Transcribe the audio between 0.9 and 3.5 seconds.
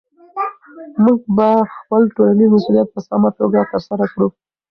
موږ به خپل ټولنیز مسؤلیت په سمه